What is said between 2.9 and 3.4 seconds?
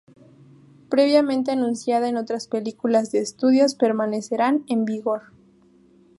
de